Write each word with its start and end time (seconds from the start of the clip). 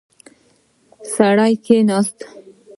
سړی 1.13 1.53
کښیناست. 1.63 2.17